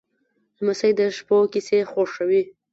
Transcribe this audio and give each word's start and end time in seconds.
لمسی 0.57 0.91
د 0.99 1.01
شپو 1.17 1.37
کیسې 1.53 1.79
خوښوي. 1.91 2.41